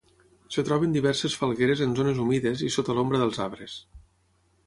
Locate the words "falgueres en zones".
1.41-2.23